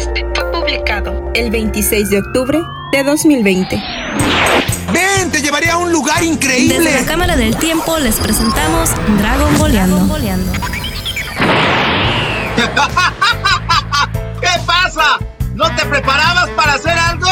[0.00, 2.60] podcast fue publicado el 26 de octubre
[2.92, 3.82] de 2020.
[4.92, 5.30] ¡Ven!
[5.30, 6.78] ¡Te llevaré a un lugar increíble!
[6.78, 10.00] Desde la Cámara del Tiempo les presentamos Dragon Boleando.
[14.40, 15.18] ¿Qué pasa?
[15.54, 17.30] ¿No te preparabas para hacer algo?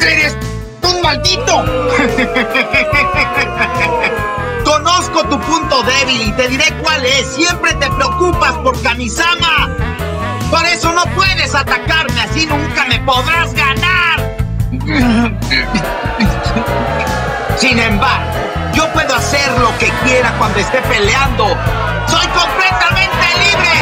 [0.00, 0.36] ¡Eres
[0.82, 1.64] un maldito!
[4.64, 7.26] Conozco tu punto débil y te diré cuál es.
[7.34, 9.95] Siempre te preocupas por Kamisama.
[10.50, 14.36] Por eso no puedes atacarme, así nunca me podrás ganar.
[17.58, 18.32] Sin embargo,
[18.72, 21.46] yo puedo hacer lo que quiera cuando esté peleando.
[22.06, 23.72] ¡Soy completamente libre!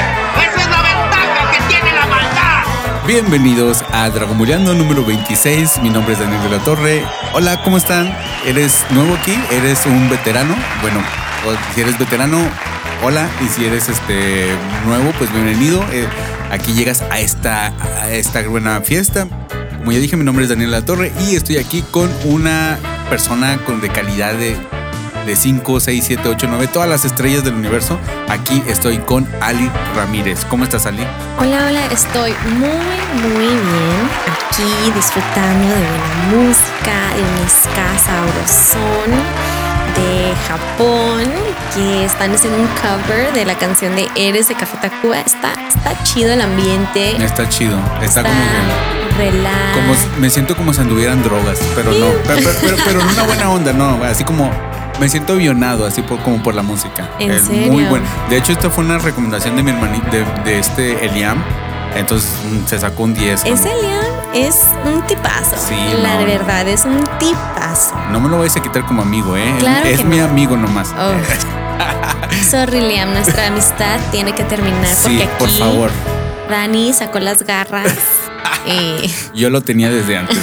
[0.40, 2.62] ¡Esa es la ventaja que tiene la maldad!
[3.06, 5.80] Bienvenidos a Dragon Boleando número 26.
[5.82, 7.04] Mi nombre es Daniel de la Torre.
[7.34, 8.16] Hola, ¿cómo están?
[8.46, 9.38] ¿Eres nuevo aquí?
[9.50, 10.54] ¿Eres un veterano?
[10.80, 11.00] Bueno,
[11.74, 12.38] si eres veterano,
[13.02, 13.28] hola.
[13.44, 14.56] Y si eres este
[14.86, 15.84] nuevo, pues bienvenido.
[15.92, 16.08] Eh,
[16.54, 17.72] aquí llegas a esta,
[18.10, 19.26] esta buena fiesta.
[19.78, 22.78] Como ya dije, mi nombre es Daniel la Torre y estoy aquí con una
[23.10, 24.56] persona con de calidad de
[25.26, 27.98] de 5, 6, 7, 8, 9, todas las estrellas del universo.
[28.28, 30.44] Aquí estoy con Ali Ramírez.
[30.50, 31.02] ¿Cómo estás, Ali?
[31.38, 34.10] Hola, hola, estoy muy, muy bien.
[34.26, 39.63] Aquí disfrutando de buena música, de un ska sabrosón
[39.96, 41.22] de Japón
[41.74, 45.20] que están haciendo un cover de la canción de Eres de Café Tacuba.
[45.20, 47.22] Está, está chido el ambiente.
[47.24, 49.24] Está chido, está, Está como que.
[49.30, 49.74] relax.
[49.74, 52.06] Como, me siento como si anduvieran drogas, pero no.
[52.26, 54.02] Pero, pero- pero- pero en una buena onda, no.
[54.04, 54.50] Así como
[55.00, 57.08] me siento avionado, así por, como por la música.
[57.18, 57.72] ¿En Es serio?
[57.72, 58.06] muy bueno.
[58.30, 61.42] De hecho, esta fue una recomendación de mi hermanito, de, de este Eliam.
[61.94, 63.44] Entonces mm, se sacó un 10.
[63.44, 65.56] Ese Liam es un tipazo.
[65.68, 66.26] Sí, la no.
[66.26, 67.94] verdad, es un tipazo.
[68.10, 69.54] No me lo vais a quitar como amigo, ¿eh?
[69.58, 70.24] Claro es que mi no.
[70.24, 70.88] amigo nomás.
[70.98, 71.14] Oh.
[72.50, 75.90] Sorry, Liam, nuestra amistad tiene que terminar sí, porque aquí por favor.
[76.50, 77.94] Dani sacó las garras.
[78.66, 80.38] y Yo lo tenía desde antes.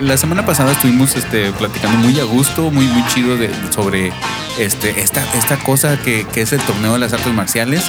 [0.00, 4.12] La semana pasada estuvimos este, platicando muy a gusto, muy, muy chido de, sobre
[4.56, 7.82] este, esta, esta cosa que, que es el torneo de las artes marciales.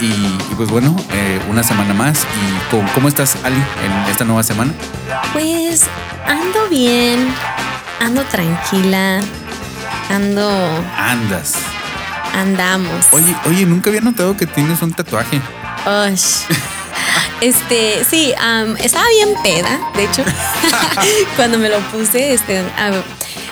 [0.00, 2.18] Y, y pues bueno, eh, una semana más.
[2.24, 4.72] ¿Y cómo, cómo estás, Ali, en esta nueva semana?
[5.32, 5.84] pues
[6.26, 7.28] ando bien,
[8.00, 9.20] ando tranquila,
[10.10, 10.50] ando,
[10.98, 11.54] Andas.
[12.34, 13.06] andamos.
[13.12, 15.40] Oye, oye, nunca había notado que tienes un tatuaje.
[16.12, 16.44] Ush.
[17.40, 18.32] Este, sí,
[18.78, 20.24] estaba bien peda, de hecho,
[21.36, 22.62] cuando me lo puse, este,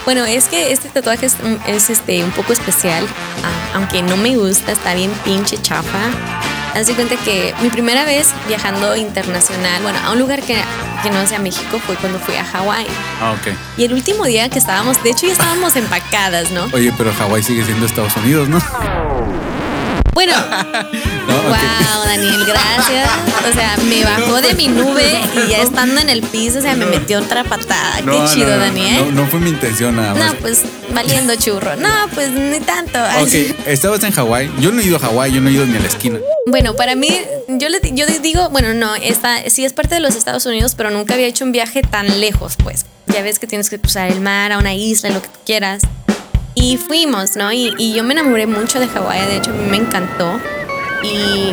[0.05, 3.05] bueno, es que este tatuaje es, un- es, este, un poco especial,
[3.43, 5.99] ah, aunque no me gusta, está bien pinche chafa.
[6.75, 10.57] Haz de cuenta que mi primera vez viajando internacional, bueno, a un lugar que,
[11.05, 12.87] que no sea México, fue cuando fui a Hawái.
[13.23, 13.55] Ah, ok.
[13.77, 16.69] Y el último día que estábamos, de hecho ya estábamos empacadas, ¿no?
[16.73, 18.61] Oye, pero Hawái sigue siendo Estados Unidos, ¿no?
[20.15, 20.33] Bueno,
[21.27, 21.43] No.
[21.43, 23.11] Wow, Daniel, gracias.
[23.49, 26.75] O sea, me bajó de mi nube y ya estando en el piso, o sea,
[26.75, 28.01] me metió otra patada.
[28.03, 29.15] No, Qué chido, Daniel.
[29.15, 30.35] No, no fue mi intención nada más.
[30.35, 30.63] No, pues
[30.95, 31.77] valiendo churro.
[31.77, 32.99] No, pues ni tanto.
[33.21, 34.51] Ok, estabas en Hawái.
[34.61, 36.19] Yo no he ido a Hawái, yo no he ido ni a la esquina.
[36.47, 37.09] Bueno, para mí,
[37.49, 40.91] yo, le, yo digo, bueno, no, esta, sí es parte de los Estados Unidos, pero
[40.91, 42.85] nunca había hecho un viaje tan lejos, pues.
[43.07, 45.83] Ya ves que tienes que cruzar el mar, a una isla, lo que tú quieras.
[46.55, 47.53] Y fuimos, ¿no?
[47.53, 50.41] Y, y yo me enamoré mucho de Hawái, de hecho, a mí me encantó.
[51.03, 51.53] Y,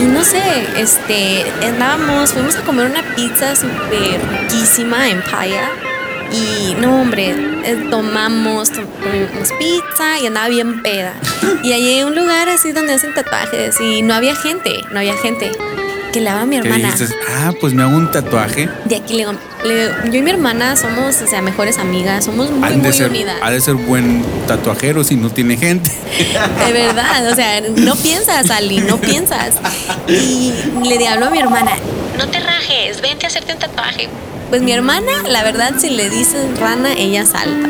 [0.00, 0.42] y no sé,
[0.76, 5.70] este, andábamos, fuimos a comer una pizza súper riquísima en Paya.
[6.32, 7.30] Y no, hombre,
[7.64, 11.14] eh, tomamos, to- comimos pizza y andaba bien peda.
[11.62, 15.16] Y allí hay un lugar así donde hacen tatuajes y no había gente, no había
[15.16, 15.52] gente.
[16.16, 16.92] Que le a mi ¿Qué hermana.
[16.92, 17.14] dices?
[17.28, 18.70] Ah, pues me hago un tatuaje.
[18.86, 19.32] De aquí le digo,
[19.64, 23.36] le- yo y mi hermana somos, o sea, mejores amigas, somos muy, muy ser, unidas.
[23.42, 25.90] ha de ser buen tatuajero si no tiene gente.
[26.66, 29.56] De verdad, o sea, no piensas, Ali, no piensas.
[30.08, 30.52] Y
[30.88, 31.72] le hablo a mi hermana,
[32.16, 34.08] no te rajes, vente a hacerte un tatuaje.
[34.48, 37.68] Pues mi hermana, la verdad, si le dicen rana, ella salta.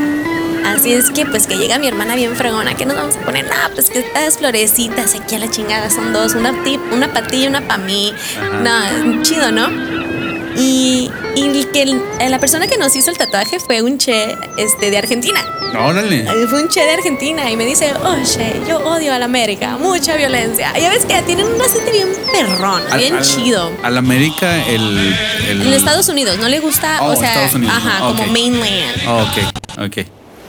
[0.74, 3.44] Así es que, pues que llega mi hermana bien fregona, que nos vamos a poner?
[3.46, 7.34] No, pues que estas florecitas aquí a la chingada son dos, una, tip, una para
[7.34, 8.12] y una para mí.
[8.62, 9.68] No, chido, ¿no?
[10.58, 12.00] Y, y que el-
[12.30, 15.38] la persona que nos hizo el tatuaje fue un che este, de Argentina.
[15.78, 16.20] Órale.
[16.20, 19.76] Eh, Fue un che de Argentina y me dice, oye, yo odio a la América,
[19.78, 20.72] mucha violencia.
[20.78, 23.70] Ya ves que tienen un acento bien perrón, Al- bien al- chido.
[23.82, 25.14] Al América, el.
[25.50, 29.02] el En Estados Unidos, no le gusta, Oh, o sea, Estados Unidos, ajá, como mainland.
[29.06, 30.06] Oh, ok, ok.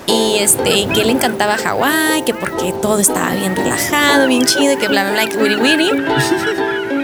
[0.07, 4.87] Y este, que le encantaba Hawái, que porque todo estaba bien relajado, bien chido, que
[4.87, 5.91] bla, bla, bla, que wiri wiri.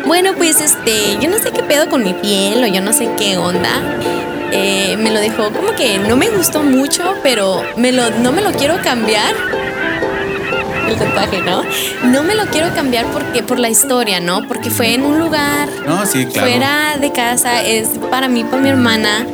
[0.06, 3.10] Bueno, pues este, yo no sé qué pedo con mi piel o yo no sé
[3.18, 3.70] qué onda.
[4.52, 8.42] Eh, me lo dejó como que no me gustó mucho, pero me lo, no me
[8.42, 9.34] lo quiero cambiar.
[10.90, 11.64] el tatuaje, ¿no?
[12.04, 14.46] No me lo quiero cambiar porque por la historia, ¿no?
[14.48, 16.50] Porque fue en un lugar No, sí, claro.
[16.50, 19.26] fuera de casa, es para mí, para mi hermana.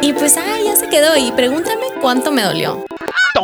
[0.00, 1.14] Y pues, ah, ya se quedó.
[1.16, 2.84] Y pregúntame cuánto me dolió.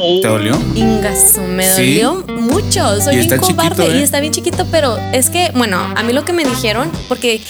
[0.03, 0.59] ¿Te dolió?
[0.75, 2.01] Ingazo, me ¿Sí?
[2.01, 3.01] dolió mucho.
[3.01, 4.01] Soy bien cobarde chiquito, ¿eh?
[4.01, 7.41] y está bien chiquito, pero es que, bueno, a mí lo que me dijeron, porque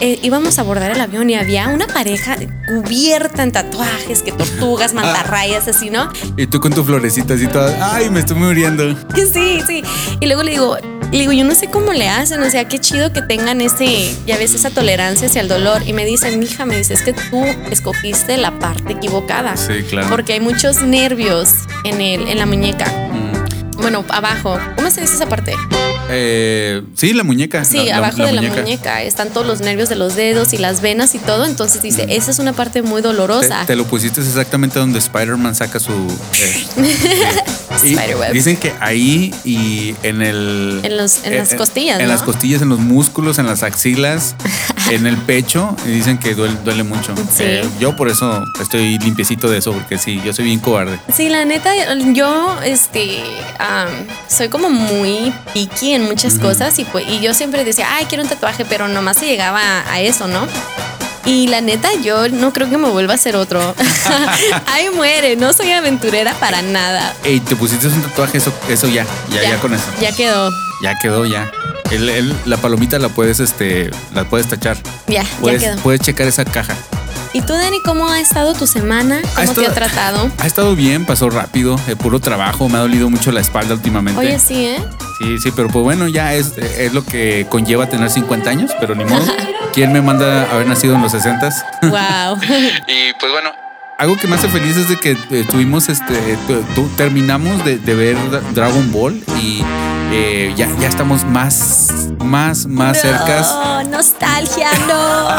[0.00, 2.36] eh, íbamos a abordar el avión y había una pareja
[2.66, 6.10] cubierta en tatuajes, que tortugas, mantarrayas, así, ¿no?
[6.36, 7.94] Y tú con tu florecita así toda.
[7.94, 8.96] Ay, me estoy muriendo.
[9.14, 9.84] Sí, sí.
[10.20, 10.78] Y luego le digo,
[11.12, 14.14] le digo, yo no sé cómo le hacen, o sea, qué chido que tengan ese,
[14.26, 15.82] ya ves, esa tolerancia hacia el dolor.
[15.86, 19.56] Y me dicen, mija, me dice, es que tú escogiste la parte equivocada.
[19.56, 20.08] Sí, claro.
[20.08, 21.50] Porque hay muchos nervios
[21.84, 22.86] en, el, en la muñeca.
[22.86, 23.80] Mm.
[23.80, 24.58] Bueno, abajo.
[24.76, 25.54] ¿Cómo se dice esa parte?
[26.12, 27.64] Eh, sí, la muñeca.
[27.64, 30.58] Sí, la- la- abajo de la muñeca están todos los nervios de los dedos y
[30.58, 31.44] las venas y todo.
[31.44, 33.64] Entonces dice, esa es una parte muy dolorosa.
[33.66, 35.92] te lo pusiste exactamente donde Spider-Man saca su.
[35.92, 36.66] eh,
[37.84, 37.96] y.
[38.32, 40.80] Dicen que ahí y en el.
[40.82, 42.12] En los- en las costillas, En ¿no?
[42.12, 44.34] las costillas, en los músculos, en las axilas,
[44.90, 45.74] en el pecho.
[45.86, 47.14] Y dicen que duele, duele mucho.
[47.16, 47.44] Sí.
[47.44, 50.98] Eh, yo por eso estoy limpiecito de eso, porque sí, yo soy bien cobarde.
[51.12, 51.70] Sí, la neta,
[52.12, 53.22] yo este
[54.28, 58.22] soy como muy picky en muchas cosas y, pues, y yo siempre decía, ay, quiero
[58.24, 60.46] un tatuaje, pero nomás se llegaba a eso, ¿no?
[61.24, 63.60] Y la neta, yo no creo que me vuelva a hacer otro.
[64.66, 67.14] Ahí muere, no soy aventurera para nada.
[67.24, 69.84] Ey, te pusiste un tatuaje, eso, eso ya, ya, ya, con eso.
[70.00, 70.50] Ya quedó.
[70.82, 71.50] Ya quedó, ya.
[71.90, 74.76] El- el- la palomita la puedes, este, la puedes tachar.
[75.08, 75.76] Ya, ya Puedes, quedó.
[75.78, 76.74] puedes checar esa caja.
[77.32, 79.20] ¿Y tú, Dani, cómo ha estado tu semana?
[79.22, 80.30] ¿Cómo te estado- ha tratado?
[80.38, 84.18] Ha estado bien, pasó rápido, puro trabajo, me ha dolido mucho la espalda últimamente.
[84.20, 84.78] Oye, sí, ¿eh?
[85.20, 88.94] Sí, sí, pero pues bueno, ya es, es lo que conlleva tener 50 años, pero
[88.96, 89.24] ni modo.
[89.72, 91.54] ¿Quién me manda haber nacido en los 60s?
[91.82, 92.40] Wow.
[92.88, 93.50] Y pues bueno,
[93.98, 97.78] algo que me hace feliz es de que eh, tuvimos este, tu- tu- terminamos de,
[97.78, 98.16] de ver
[98.54, 99.62] Dragon Ball y
[100.12, 103.52] eh, ya, ya estamos más, más, más cercas.
[103.54, 105.30] No, nostalgia, no.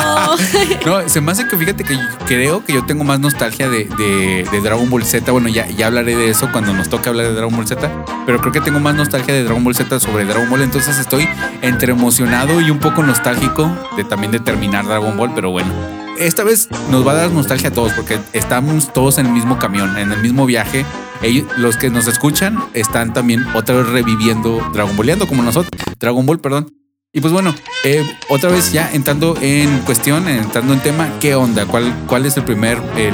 [0.85, 4.47] No, se me hace que fíjate que creo que yo tengo más nostalgia de, de-
[4.51, 5.31] de Dragon Ball Z.
[5.31, 7.89] Bueno, ya, ya hablaré de eso cuando nos toque hablar de Dragon Ball Z.
[8.25, 10.61] Pero creo que tengo más nostalgia de Dragon Ball Z sobre Dragon Ball.
[10.61, 11.27] Entonces estoy
[11.61, 15.31] entre emocionado y un poco nostálgico de también de terminar Dragon Ball.
[15.35, 15.69] Pero bueno,
[16.17, 19.59] esta vez nos va a dar nostalgia a todos porque estamos todos en el mismo
[19.59, 20.85] camión, en el mismo viaje.
[21.23, 25.71] Ellos, los que nos escuchan están también otra vez reviviendo Dragon Balleando como nosotros.
[25.99, 26.73] Dragon Ball, perdón.
[27.13, 27.53] Y pues bueno,
[27.83, 31.65] eh, otra vez ya entrando en cuestión, entrando en tema, ¿qué onda?
[31.65, 33.13] ¿Cuál, cuál es el primer, el,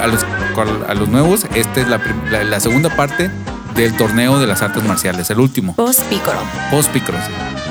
[0.00, 0.24] a, los,
[0.54, 1.44] cuál- a los nuevos?
[1.54, 3.30] Esta es la, la, la segunda parte
[3.76, 6.38] del torneo de las artes marciales, el último, Post Piccolo.
[6.70, 7.20] post Picross.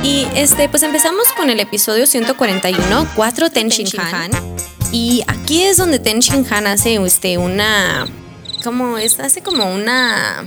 [0.04, 0.08] sí.
[0.08, 4.32] Y este, pues empezamos con el episodio 141, 4 Ten Shin Han.
[4.92, 8.06] Y aquí es donde Ten Shin Han hace este, una.
[8.63, 9.19] ¿Cómo es?
[9.19, 10.44] Hace como una.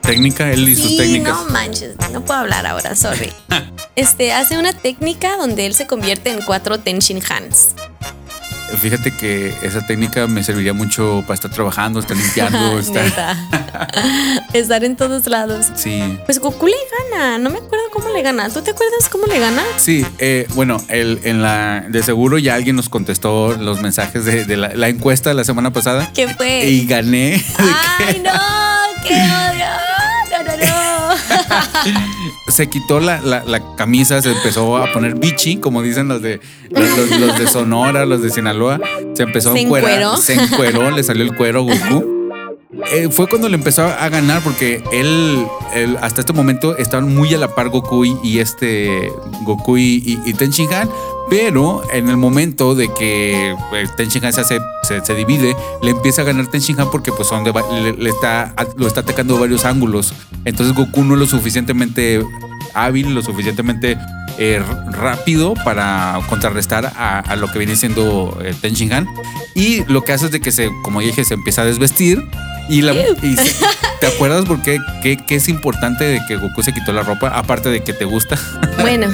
[0.00, 1.32] Técnica, él y sus Sí, técnicas.
[1.36, 3.32] no manches, no puedo hablar ahora, sorry.
[3.94, 7.74] Este hace una técnica donde él se convierte en cuatro Ten Shin Hans.
[8.80, 13.04] Fíjate que esa técnica me serviría mucho para estar trabajando, estar limpiando, estar.
[14.52, 15.66] Estar en todos lados.
[15.74, 16.18] Sí.
[16.26, 16.74] Pues Goku le
[17.10, 18.50] gana, no me acuerdo cómo le gana.
[18.50, 19.62] ¿Tú te acuerdas cómo le gana?
[19.76, 24.44] Sí, eh, bueno, el, en la de seguro ya alguien nos contestó los mensajes de,
[24.44, 26.10] de la, la encuesta de la semana pasada.
[26.14, 26.66] ¿Qué fue?
[26.68, 27.42] Y gané.
[27.98, 28.30] ¡Ay, no!
[29.08, 29.91] ¡Qué odio!
[32.48, 36.40] Se quitó la, la- la camisa, se empezó a poner bichi, como dicen los de
[36.70, 38.80] los, los- los de Sonora, los de Sinaloa.
[39.14, 42.11] Se empezó ¿Se a encuerar, se encueró, le salió el cuero Goku.
[42.90, 45.46] Eh, fue cuando le empezó a ganar porque él,
[46.00, 49.12] hasta este momento estaban muy a la par Goku y, este
[49.42, 50.88] Goku y, y, y Ten Shin Han,
[51.28, 54.60] pero en el momento de que pues, Ten Shin Han se, hace-
[55.04, 58.86] se, divide, le empieza a ganar Ten Shin Han porque pues son le, está, lo
[58.86, 60.14] está atacando de varios ángulos.
[60.46, 62.24] Entonces Goku no es lo suficientemente
[62.74, 63.98] hábil, lo suficientemente
[64.38, 64.62] eh,
[64.92, 69.06] rápido para contrarrestar a, a lo que viene siendo eh, Ten Shin Han.
[69.54, 72.22] Y lo que hace es de que se, como dije, se empieza a desvestir.
[72.68, 73.54] Y, la, y se-
[74.00, 77.28] ¿Te acuerdas por qué, qué, qué es importante de que Goku se quitó la ropa?
[77.28, 78.38] Aparte de que te gusta.
[78.80, 79.06] Bueno,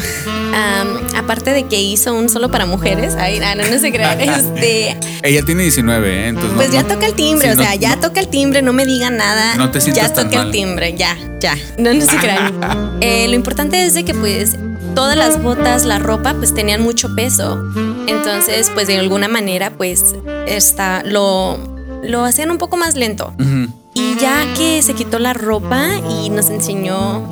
[1.17, 4.97] aparte de que hizo un solo para mujeres, ay, no, no, no se crean, este,
[5.23, 6.29] Ella tiene 19, ¿eh?
[6.29, 8.63] Entonces no- pues ya no- toca el timbre, sí, o sea, ya toca el timbre,
[8.63, 10.47] no me digan nada, No te sientas ya tan toca mal.
[10.47, 12.55] el timbre, ya, ya, no, no se crean.
[13.01, 14.57] Eh, lo importante es de que pues
[14.95, 17.63] todas las botas, la ropa, pues tenían mucho peso,
[18.07, 20.15] entonces pues de alguna manera pues
[20.47, 21.59] esta, lo,
[22.03, 23.33] lo hacían un poco más lento.
[23.95, 27.29] Y ya que se quitó la ropa y nos enseñó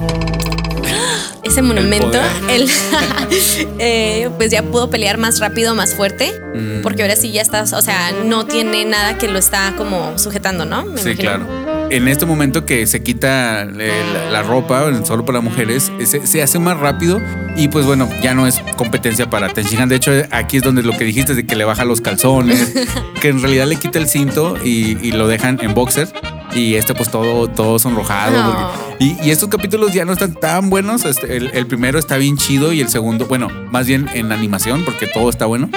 [1.42, 2.18] ese monumento,
[2.50, 2.68] él
[3.78, 6.80] eh, pues ya pudo pelear más rápido, más fuerte, Mm.
[6.82, 10.64] porque ahora sí ya está, o sea, no tiene nada que lo está como sujetando,
[10.64, 10.86] ¿no?
[10.86, 11.46] Me Sí, imagino.
[11.46, 11.46] claro.
[11.90, 16.42] En este momento que se quita eh, la, la ropa solo para mujeres, se, se
[16.42, 17.20] hace más rápido
[17.56, 19.88] y pues bueno, ya no es competencia para Tenshinhan.
[19.88, 22.74] De hecho, aquí es donde lo que dijiste de que le baja los calzones,
[23.20, 26.08] que en realidad le quita el cinto y, y lo dejan en boxer.
[26.54, 28.42] Y este pues todo, todo sonrojado.
[28.42, 28.72] No.
[28.88, 31.04] porque- Y, y estos capítulos ya no están tan buenos.
[31.04, 34.84] Este, el, el primero está bien chido y el segundo, bueno, más bien en animación
[34.84, 35.68] porque todo está bueno.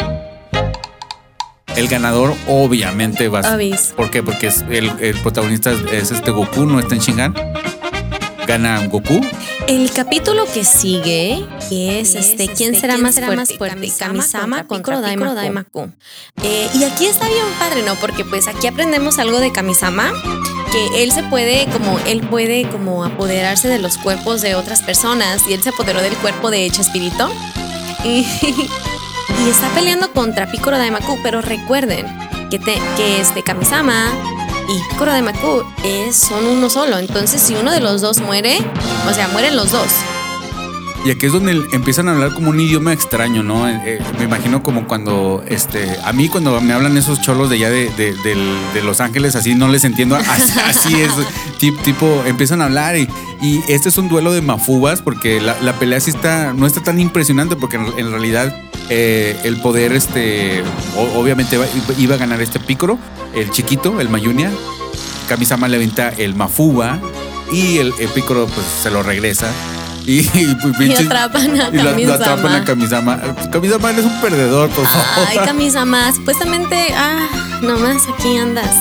[1.79, 3.95] El ganador obviamente va a ser.
[3.95, 4.21] ¿Por qué?
[4.21, 7.33] Porque es el, el protagonista es este Goku, no está en Shinhan.
[8.45, 9.21] Gana Goku.
[9.65, 13.57] El capítulo que sigue es este, ¿quién será más fuerte?
[13.57, 15.91] Kamisama Kamisama contra Piccolo Piccolo Daimaku.
[16.43, 17.95] Eh, y aquí está bien padre, ¿no?
[17.95, 20.11] Porque pues aquí aprendemos algo de Kamisama,
[20.73, 25.43] que él se puede como, él puede como apoderarse de los cuerpos de otras personas
[25.47, 27.31] y él se apoderó del cuerpo de Chespirito.
[28.03, 28.25] Y,
[29.45, 32.05] y está peleando contra Piccolo Daimaku, pero recuerden
[32.49, 34.05] que, te- que este Kamisama
[34.67, 36.97] y Piccolo Daimaku es, son uno solo.
[36.97, 38.57] Entonces, si uno de los dos muere,
[39.09, 39.87] o sea, mueren los dos.
[41.05, 43.67] Y aquí es donde empiezan a hablar como un idioma extraño, ¿no?
[43.69, 47.55] Eh, eh, me imagino como cuando, este, a mí cuando me hablan esos cholos de
[47.55, 51.11] allá de, de- Los Ángeles, así no les entiendo, así, es,
[51.59, 53.07] tip- tipo, empiezan a hablar y,
[53.69, 57.55] este es un duelo de mafubas porque la, pelea sí está, no está tan impresionante
[57.55, 58.53] porque en, realidad
[58.89, 60.63] eh, el poder, este,
[61.15, 61.57] obviamente
[61.97, 62.99] iba a ganar este pícoro,
[63.33, 64.51] el chiquito, el Mayunia,
[65.29, 66.99] Kamisama le avienta el mafuba
[67.53, 69.47] y el, el pícoro pues se lo regresa.
[70.09, 73.19] Y, y, Y atrapan a y lo, lo atrapan a Kamisama.
[73.51, 73.91] Kamisama.
[73.91, 75.27] Eres un perdedor, por favor.
[75.29, 77.27] Ay, Kamisama, supuestamente, ah,
[77.61, 78.71] nomás aquí andas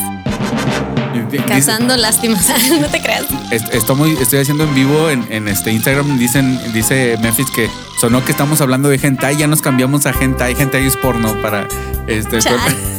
[1.47, 2.49] cazando lástimas.
[2.81, 3.25] no te creas.
[3.51, 6.19] est- estoy, estoy haciendo en vivo en, en este Instagram.
[6.19, 7.69] Dicen, dice Memphis que
[8.01, 9.37] sonó que estamos hablando de hentai.
[9.37, 10.55] Ya nos cambiamos a hentai.
[10.59, 11.67] Hentai es porno para
[12.07, 12.39] este.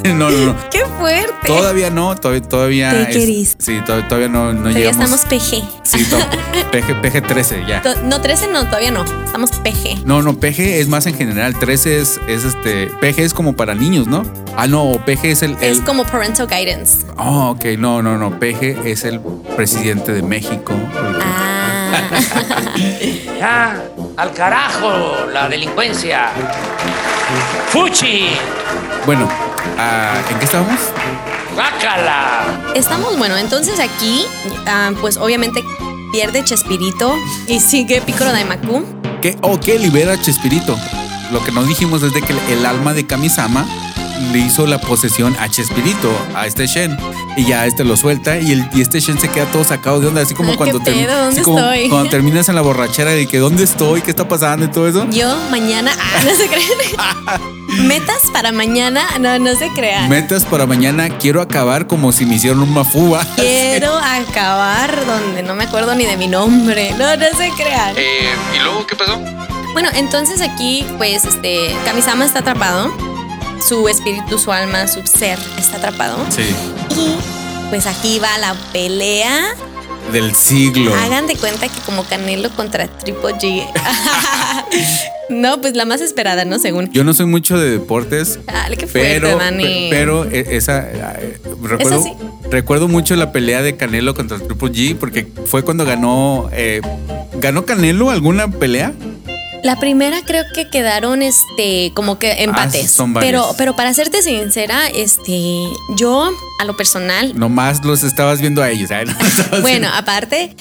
[0.06, 0.56] No, no, no.
[0.72, 1.34] ¡Qué fuerte!
[1.46, 5.12] Todavía no, todavía, todavía es- sí, to- todavía no, no ya llegamos.
[5.12, 5.64] estamos PG.
[5.84, 6.18] Sí, to-
[6.72, 7.82] PG, PG 13 ya.
[7.82, 9.04] To- No, 13 no, todavía no.
[9.26, 10.06] Estamos PG.
[10.06, 11.54] No, no, PG es más en general.
[11.60, 12.88] 13 es, es este.
[13.02, 14.24] PG es como para niños, ¿no?
[14.56, 15.58] Ah, no, PG es el.
[15.60, 17.06] Es como parental guidance.
[17.18, 18.40] Oh, ok, no, no, no.
[18.40, 19.20] PG es el
[19.58, 20.74] presidente de México.
[21.22, 21.79] Ah.
[23.40, 23.84] Ya,
[24.18, 26.30] al carajo, la delincuencia.
[27.70, 28.32] ¡Fuchi!
[29.06, 29.28] Bueno,
[29.78, 30.80] ah, ¿en qué estábamos?
[31.56, 32.72] ¡Bácala!
[32.76, 34.26] Estamos, bueno, entonces aquí,
[34.68, 35.64] ah, pues obviamente
[36.12, 37.16] pierde Chespirito
[37.48, 38.84] y sigue Piccolo Daimaku.
[39.22, 39.38] ¿Qué?
[39.42, 40.78] Oh, que libera Chespirito.
[41.32, 43.66] Lo que nos dijimos es de que el alma de Kamisama
[44.32, 46.98] le hizo la posesión a Chespirito, a este Shen.
[47.38, 50.08] Y ya este lo suelta y, el, y este Shen se queda todo sacado de
[50.08, 51.18] onda, así como ¿Qué cuando, termi- pedo?
[51.18, 51.90] ¿Dónde así como estoy?
[51.90, 55.08] cuando terminas en la borrachera de que dónde estoy, qué está pasando y todo eso.
[55.10, 57.48] Yo mañana, ah, no se crean.
[57.88, 60.10] Metas para mañana, no, no se crean.
[60.10, 63.24] Metas para mañana, quiero acabar como si me hicieron un mafuba.
[63.36, 66.92] Quiero acabar donde no me acuerdo ni de mi nombre.
[66.98, 67.94] No, no se crean.
[67.96, 69.20] Eh, ¿Y luego qué pasó?
[69.74, 72.92] Bueno, entonces aquí, pues, este, Kamisama está atrapado.
[73.68, 76.18] Su espíritu, su alma, su ser está atrapado.
[76.30, 76.56] Sí,
[76.98, 79.54] Y pues aquí va la pelea.
[80.12, 80.94] del siglo.
[80.96, 83.68] Hagan de cuenta que como Canelo contra Triple G.
[85.30, 86.58] no, pues la más esperada, ¿no?
[86.58, 86.90] Según.
[86.92, 89.88] Yo no soy mucho de deportes, Dale, qué fuerte, pero, Dani.
[89.92, 92.14] pero eh, esa eh, recuerdo, sí.
[92.50, 96.82] recuerdo mucho la pelea de Canelo contra Triple G porque fue cuando ganó eh,
[97.40, 98.94] ganó Canelo alguna pelea.
[99.64, 103.00] La primera creo que quedaron este como que empates.
[103.00, 103.32] Ah, varias.
[103.32, 108.70] pero, pero para serte sincera, este, yo, a lo personal, Nomás los estabas viendo a
[108.70, 108.90] ellos.
[108.92, 109.04] ¿eh?
[109.52, 110.56] No bueno, viendo- aparte,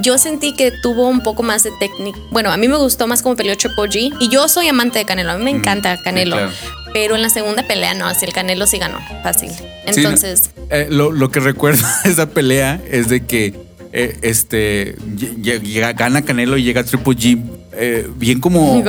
[0.00, 2.18] yo sentí que tuvo un poco más de técnica.
[2.30, 4.16] Bueno, a mí me gustó más como peleó Triple G.
[4.20, 5.32] Y yo soy amante de Canelo.
[5.32, 6.36] A mí me encanta Canelo.
[6.36, 6.52] Mm, claro.
[6.92, 8.98] Pero en la segunda pelea, no, si el Canelo sí ganó.
[9.22, 9.50] Fácil.
[9.50, 13.54] Sí, Entonces, eh, lo, lo que recuerdo de esa pelea es de que
[13.92, 17.42] eh, este lle- lle- llega- gana Canelo y llega Triple G
[17.76, 18.82] eh, bien como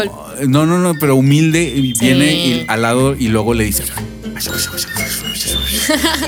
[0.48, 2.06] no no no pero humilde y Sí.
[2.06, 3.84] viene y- al lado y luego le dice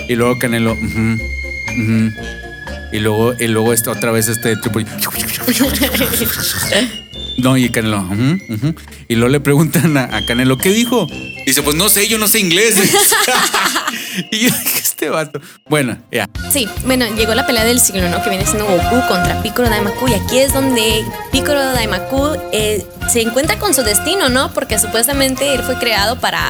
[0.08, 1.18] y luego Canelo ujú,
[1.82, 2.12] ujú.
[2.94, 4.86] y luego y luego este, otra vez este G
[7.38, 8.76] no y Canelo ujú, ujú.
[9.08, 11.08] y luego le preguntan a, a Canelo ¿qué dijo?
[11.46, 12.76] dice pues no sé yo no sé inglés
[14.32, 15.40] y yo dije este vato
[15.70, 18.24] bueno ya sí, bueno, llegó la pelea del siglo, ¿no?
[18.24, 20.08] Que viene siendo Goku contra Piccolo Daimaku.
[20.08, 24.52] Y aquí es donde Piccolo Daimaku eh, se encuentra con su destino, ¿no?
[24.54, 26.42] Porque supuestamente él fue creado para,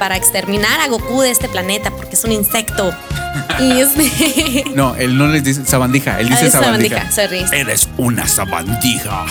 [0.00, 2.92] para exterminar a Goku de este planeta, porque es un insecto.
[3.60, 4.64] Y este.
[4.74, 7.10] No, él no les dice sabandija, él dice Ah, es sabandija.
[7.10, 7.60] sabandija, sorry.
[7.60, 9.26] Eres una sabandija.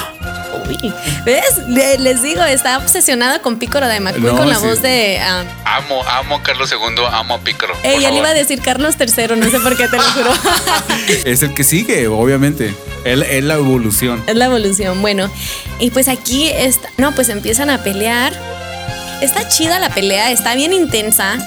[1.25, 1.57] ¿Ves?
[1.67, 4.65] Le- Les digo, está obsesionada con Pícoro de Macuy No, con la sí.
[4.65, 5.19] voz de.
[5.21, 7.73] ah, Amo, amo a Carlos II, amo a Pícaro.
[7.75, 10.31] por ella le iba a decir Carlos III, no sé por qué te lo juro.
[11.25, 12.73] Es el que sigue, obviamente.
[13.03, 14.23] Es, es la evolución.
[14.27, 15.01] es la evolución.
[15.01, 15.29] Bueno,
[15.79, 16.89] y pues aquí está.
[16.97, 18.33] No, pues empiezan a pelear.
[19.21, 21.37] Está chida la pelea, está bien intensa.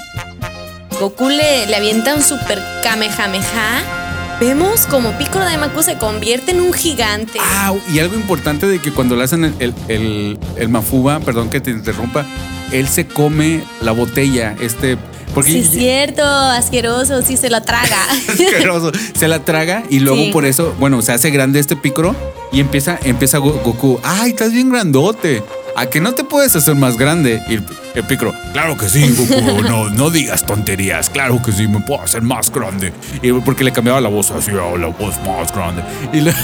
[1.01, 3.98] Goku le, le avienta un super Kamehameha.
[4.41, 7.39] Vemos como Pícoro de Macu se convierte en un gigante.
[7.43, 11.51] Ah, y algo importante de que cuando le hacen el, el, el- el mafuba, perdón
[11.51, 12.25] que te interrumpa,
[12.71, 14.97] él se come la botella, este,
[15.35, 17.99] porque Sí, es cierto, asqueroso, sí se la traga.
[18.29, 20.31] asqueroso, se la traga y luego Sí.
[20.33, 22.15] por eso, bueno, se hace grande este pícoro
[22.53, 25.43] y empieza, empieza Go- Goku, ay, estás bien grandote.
[25.81, 27.41] ¿A que no te puedes hacer más grande?
[27.49, 31.69] Y el, el pícaro, claro que sí, Goku, no, no digas tonterías, claro que sí,
[31.69, 32.93] me puedo hacer más grande.
[33.23, 35.83] Y porque le cambiaba la voz así, a la voz más grande.
[36.13, 36.35] Y le-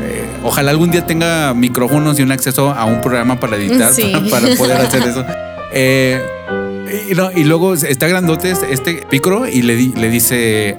[0.00, 4.12] Eh, ojalá algún día tenga micrófonos y un acceso a un programa para editar, Sí.
[4.12, 5.24] para, para poder hacer eso.
[5.72, 6.22] Eh,
[7.10, 10.76] y, no, y luego está grandote este, este pícoro y le, le dice,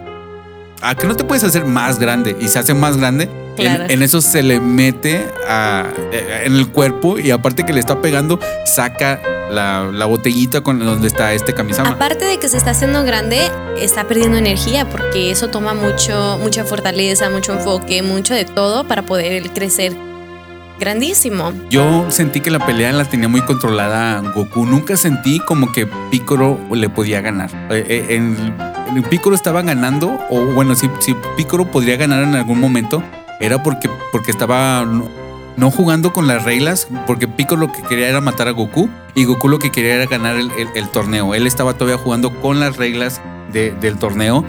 [0.81, 2.37] ¿a que no te puedes hacer más grande?
[2.39, 3.29] Y se hace más grande.
[3.59, 3.85] En- Claro.
[3.89, 8.01] En, eso se le mete a- eh, en el cuerpo y aparte que le está
[8.01, 9.19] pegando, saca
[9.51, 11.89] la, la botellita con donde está este camisama.
[11.89, 13.49] Aparte de que se está haciendo grande,
[13.79, 19.01] está perdiendo energía porque eso toma mucho, mucha fortaleza, mucho enfoque, mucho de todo para
[19.03, 19.93] poder crecer
[20.79, 21.51] grandísimo.
[21.69, 24.65] Yo sentí que la pelea la tenía muy controlada Goku.
[24.65, 27.49] Nunca sentí como que Piccolo le podía ganar.
[27.69, 28.55] Eh, eh, En,
[28.95, 33.03] en Piccolo estaba ganando, o bueno, si, si Piccolo podría ganar en algún momento,
[33.39, 34.85] era porque, porque estaba
[35.57, 39.25] no, jugando con las reglas, porque Piccolo lo que quería era matar a Goku y
[39.25, 41.33] Goku lo que quería era ganar el, torneo.
[41.35, 44.45] Él estaba todavía jugando con las reglas de- del torneo,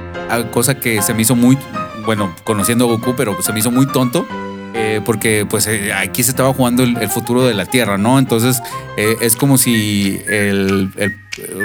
[0.53, 1.59] cosa que se me hizo muy,
[2.05, 4.27] bueno, conociendo a Goku, pero se me hizo muy tonto.
[4.73, 8.21] eh, porque pues eh, aquí se estaba jugando el, futuro de la Tierra, ¿no?
[8.21, 8.63] Entonces
[8.97, 10.93] eh, es como si el,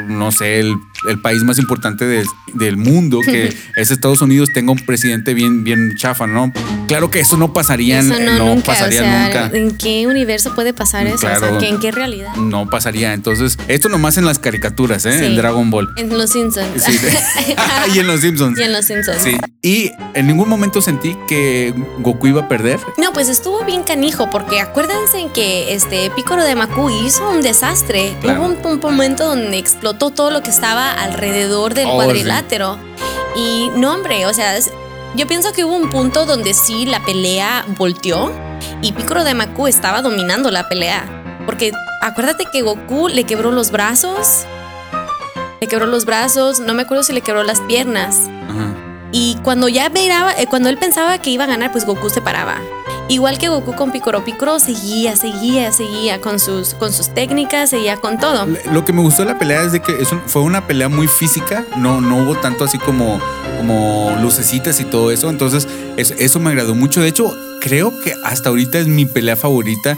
[0.08, 0.76] no sé, el,
[1.10, 5.64] el país más importante del, del mundo, que es Estados Unidos, tenga un presidente bien,
[5.64, 6.52] bien chafa, ¿no?
[6.88, 9.58] Claro que eso no pasaría, Eso no, no nunca, pasaría o sea, nunca.
[9.58, 11.16] ¿en qué universo puede pasar eso?
[11.16, 11.58] O sea, Claro.
[11.58, 12.36] ¿que ¿en qué realidad?
[12.36, 13.14] No pasaría.
[13.14, 15.18] Entonces, esto nomás en las caricaturas, ¿eh?
[15.20, 15.26] Sí.
[15.26, 15.90] En Dragon Ball.
[15.98, 16.68] En Los Simpsons.
[16.84, 17.00] Sí,
[17.96, 18.60] y en los Simpsons.
[18.60, 19.18] y en Los Simpsons.
[19.22, 19.36] Sí.
[19.64, 22.80] Y en ningún momento sentí que Goku iba a perder.
[22.98, 27.42] No, pues estuvo bien canijo, porque acuérdense en que este Pícoro de Macu hizo un
[27.42, 28.16] desastre.
[28.22, 28.42] Claro.
[28.44, 32.78] Hubo un, un momento donde explotó todo lo que estaba alrededor del Oh, cuadrilátero.
[33.36, 34.54] Y no, hombre, o sea,
[35.16, 38.32] yo pienso que hubo un punto donde sí la pelea volteó
[38.84, 41.04] y Pícoro de Macu estaba dominando la pelea.
[41.48, 44.46] Porque acuérdate que Goku le quebró los brazos.
[45.60, 48.18] Le quebró los brazos, no me acuerdo si le quebró las piernas.
[48.48, 48.76] Ajá.
[49.12, 52.22] Y cuando ya miraba, eh, cuando él pensaba que iba a ganar, pues Goku se
[52.22, 52.60] paraba.
[53.08, 57.98] Igual que Goku con Picoro, Picoro seguía, seguía, seguía con sus, con sus técnicas, seguía
[57.98, 58.48] con todo.
[58.72, 59.94] Lo que me gustó de la pelea es de que
[60.26, 63.20] fue una pelea muy física, no, no hubo tanto así como,
[63.58, 67.00] como lucecitas y todo eso, entonces es- eso me agradó mucho.
[67.02, 69.96] De hecho, creo que hasta ahorita es mi pelea favorita,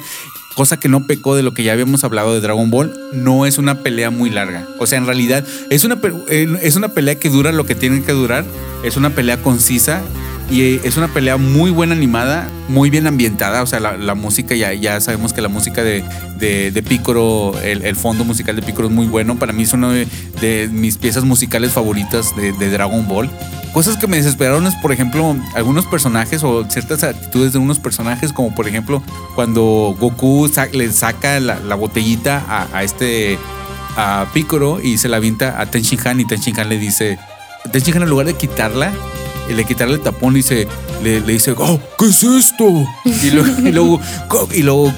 [0.56, 3.58] cosa que no pecó de lo que ya habíamos hablado de Dragon Ball, no es
[3.58, 4.68] una pelea muy larga.
[4.80, 8.04] O sea, en realidad es una, eh, es una pelea que dura lo que tiene
[8.04, 8.44] que durar,
[8.84, 10.02] es una pelea concisa.
[10.50, 13.62] Y es una pelea muy buena animada, muy bien ambientada.
[13.64, 16.06] O sea, la, música, ya, ya sabemos que la música de,
[16.40, 16.68] de,
[17.64, 19.38] el, el fondo musical de Piccolo es muy bueno.
[19.38, 23.30] Para mí es una de, mis piezas musicales favoritas de, Dragon Ball.
[23.74, 28.32] Cosas que me desesperaron es, por ejemplo, algunos personajes o ciertas actitudes de unos personajes,
[28.32, 29.04] como por ejemplo
[29.36, 33.38] cuando Goku le saca la, botellita a, a este
[33.98, 34.28] a
[34.84, 37.20] y se la avienta a Ten Shin Han y Ten Shin Han le dice,
[37.72, 38.94] Ten Shin Han en lugar de quitarla,
[39.50, 40.68] y le quitarle el tapón le dice,
[41.04, 42.66] le, dice, oh, ¿qué es esto?
[43.06, 44.00] Y luego, y luego,
[44.54, 44.94] y luego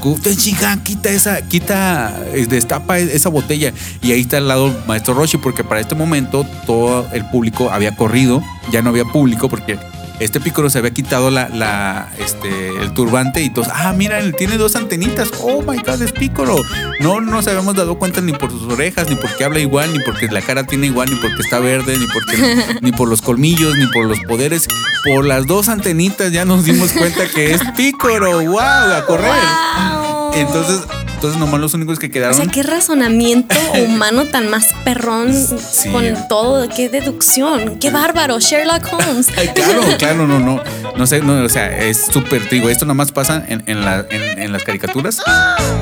[0.65, 3.73] Han, quita esa, quita, eh, destapa esa botella.
[4.01, 7.69] Y ahí está al lado el maestro Roshi, porque para este momento todo el público
[7.71, 9.77] había corrido, ya no había público porque
[10.19, 14.36] este Piccolo se había quitado la, la, este, el turbante y todos, ah, mira, él
[14.36, 15.29] tiene dos antenitas.
[15.41, 16.62] Oh my god, es Piccolo.
[16.99, 20.27] No nos habíamos dado cuenta ni por sus orejas, ni porque habla igual, ni porque
[20.27, 23.88] la cara tiene igual, ni porque está verde, ni porque ni por los colmillos, ni
[23.88, 24.67] por los poderes.
[25.05, 28.41] Por las dos antenitas ya nos dimos cuenta que es Piccolo.
[28.41, 28.60] ¡Wow!
[28.60, 29.32] A correr.
[29.32, 30.34] ¡Wow!
[30.34, 30.82] Entonces,
[31.19, 32.38] entonces nomás los únicos que O quedaron.
[32.38, 33.53] sea, qué razonamiento
[33.86, 35.89] humano tan más perrón Sí.
[35.89, 39.27] con todo, qué deducción, qué bárbaro, Sherlock Holmes.
[39.53, 40.62] Claro, claro, no, no.
[40.95, 44.39] No sé, no, o sea, es súper, digo, esto nomás pasa en, en, la- en-
[44.39, 45.19] en las caricaturas.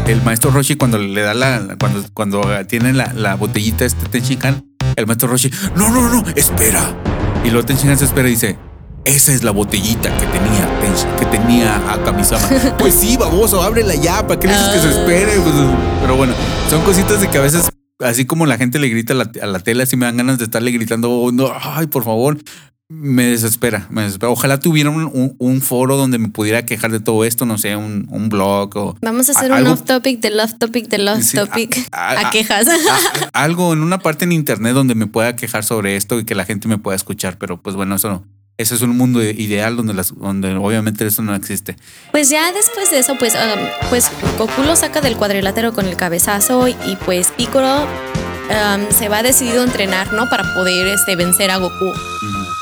[0.07, 4.65] El maestro Roshi cuando le da la, cuando, cuando tiene la, la botellita este Tenshinhan,
[4.95, 6.81] el maestro Roshi, no, no, no, espera.
[7.45, 8.57] Y luego Tenshinhan se espera y dice,
[9.07, 10.67] esa es la botellita que tenía,
[11.19, 12.47] que tenía a Kamisama.
[12.79, 15.39] pues sí, baboso, ábrela ya, ¿para qué le dices que se espere?
[15.39, 15.55] Pues,
[16.01, 16.33] pero bueno,
[16.69, 19.45] son cositas de que a veces así como la gente le grita a la, a
[19.47, 22.37] la tele, así me dan ganas de estarle gritando, "Oh, no, ay, por favor.
[22.89, 24.29] Me desespera, me desespera.
[24.31, 27.75] Ojalá tuviera un, un- un foro donde me pudiera quejar de todo esto, no sé,
[27.75, 28.95] un, un blog o.
[29.01, 32.27] Vamos a hacer un off topic del off topic del off Sí, topic a- a,
[32.27, 32.65] a- quejas.
[33.33, 36.45] algo en una parte en internet donde me pueda quejar sobre esto y que la
[36.45, 38.23] gente me pueda escuchar, pero pues bueno, eso no.
[38.57, 41.75] Ese es un mundo ideal donde, las, donde obviamente eso no existe.
[42.11, 45.95] Pues ya después de eso, pues, um, pues Goku lo saca del cuadrilátero con el
[45.95, 50.27] cabezazo y pues Piccolo um, se va decidido a entrenar, ¿no?
[50.29, 51.91] Para poder este, vencer a Goku.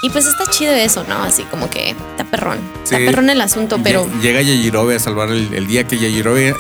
[0.04, 1.24] Y pues está chido eso, ¿no?
[1.24, 2.60] Así como que está perrón.
[2.84, 4.06] Está perrón el asunto, pero...
[4.06, 6.54] Lle- Llega Yajirobe a salvar el, el día que Yajirobe,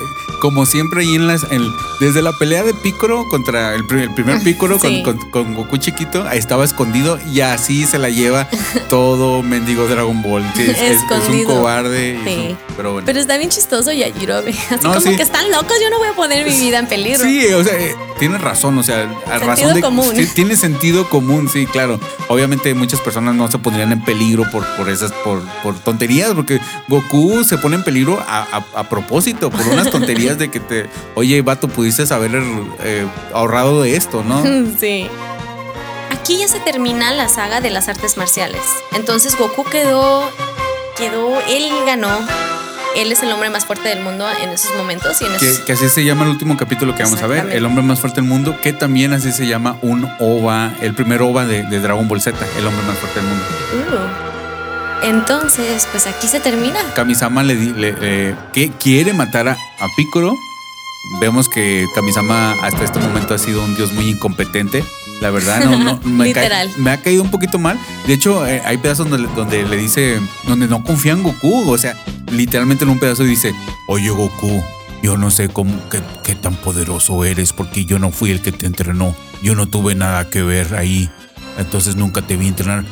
[0.45, 1.43] como siempre ahí en las.
[1.51, 5.01] en- desde la pelea de Piccolo contra el, pri- el primer Piccolo Sí.
[5.01, 8.47] con, con- con Goku chiquito, ahí estaba escondido y así se la lleva
[8.89, 10.43] todo mendigo Dragon Ball.
[10.55, 12.15] Sí, es, es- es un cobarde.
[12.17, 12.47] es Sí.
[12.51, 13.05] un- pero bueno.
[13.05, 14.51] Pero está bien chistoso Yajirobe.
[14.69, 15.15] Así No, como sí.
[15.15, 17.23] que están locos, yo no voy a poner mi vida en peligro.
[17.23, 20.13] Sí, o sea, eh, tienes razón, o sea, a razón de común.
[20.35, 21.99] tiene sentido común, sí, claro.
[22.27, 26.59] Obviamente muchas personas no se pondrían en peligro por, por esas, por, por tonterías, porque
[26.89, 30.89] Goku se pone en peligro a, a- a propósito, por unas tonterías de que te,
[31.15, 32.31] oye, vato, pudiste haber
[32.83, 34.43] eh, ahorrado de esto, ¿no?
[34.79, 35.07] Sí.
[36.11, 38.61] Aquí ya se termina la saga de las artes marciales.
[38.93, 40.23] Entonces Goku quedó,
[40.97, 42.09] quedó, él ganó.
[42.95, 45.65] Él es el hombre más fuerte del mundo en esos momentos y en Que, esos...
[45.65, 47.51] que así se llama el último capítulo que vamos a ver.
[47.51, 51.21] El hombre más fuerte del mundo, que también así se llama un OVA, el primer
[51.21, 53.45] OVA de, de Dragon Ball Z, el hombre más fuerte del mundo.
[53.73, 54.04] Uh.
[55.03, 56.79] Entonces, pues aquí se termina.
[56.95, 60.35] Kamisama le, le- eh, que quiere matar a, a Piccolo.
[61.19, 64.83] Vemos que Kamisama hasta este momento ha sido un dios muy incompetente.
[65.21, 66.69] La verdad, no, no me, Literal.
[66.77, 67.79] me ha caído un poquito mal.
[68.07, 71.69] De hecho, eh, hay pedazos donde, donde le dice, donde no confía en Goku.
[71.69, 71.95] O sea,
[72.31, 73.53] literalmente en un pedazo dice,
[73.87, 74.63] oye Goku,
[75.03, 78.51] yo no sé cómo, qué, qué tan poderoso eres porque yo no fui el que
[78.51, 79.15] te entrenó.
[79.43, 81.09] Yo no tuve nada que ver ahí.
[81.59, 82.83] Entonces nunca te vi entrenar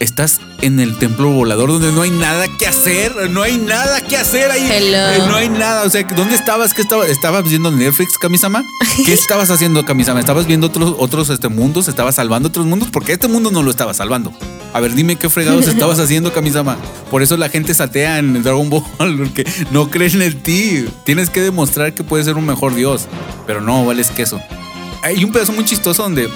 [0.00, 4.16] estás en el templo volador donde no hay nada que hacer, no hay nada que
[4.16, 4.68] hacer ahí.
[4.70, 5.10] Hello.
[5.10, 6.74] Eh, no hay nada, o sea, ¿dónde estabas?
[6.74, 7.08] ¿Qué estabas?
[7.08, 8.64] ¿Estabas viendo Netflix, Kamisama?
[9.04, 10.20] ¿Qué estabas haciendo, Kamisama?
[10.20, 11.88] ¿Estabas viendo otros otros este mundos?
[11.88, 12.88] ¿Estabas salvando otros mundos?
[12.92, 14.32] Porque este mundo no lo estaba salvando.
[14.72, 16.76] A ver, dime qué fregados estabas haciendo, Kamisama.
[17.10, 20.86] Por eso la gente satea en Dragon Ball, porque no creen en ti.
[21.04, 23.06] Tienes que demostrar que puedes ser un mejor dios,
[23.46, 24.40] pero no vales queso.
[25.02, 26.28] Hay un pedazo muy chistoso donde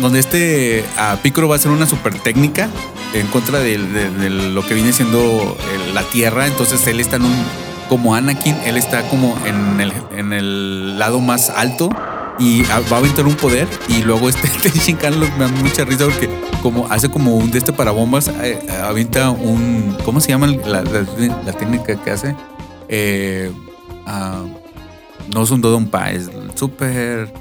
[0.00, 2.68] donde este a Piccolo va a hacer una super técnica
[3.14, 6.46] en contra de, lo que viene siendo el- la Tierra.
[6.46, 7.44] Entonces él está en un,
[7.88, 11.90] como Anakin, él está como en el, en el lado más alto
[12.38, 14.48] y va a aventar un poder y luego este
[15.10, 16.28] lo- me da mucha risa porque
[16.62, 20.84] como hace como un de este para bombas, eh, avienta un, ¿cómo se llama la,
[21.58, 22.36] técnica que hace?
[22.88, 23.50] Eh,
[24.06, 24.42] ah,
[25.34, 27.32] no es un Dodonpa, es super...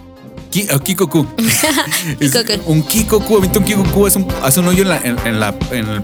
[0.50, 1.26] Ki- ah, Kikoku.
[2.20, 2.60] Kikoku.
[2.68, 5.88] un Kikoku, un Kikoku, hace un, hace un hoyo en, la- en- en la- en
[5.90, 6.02] el,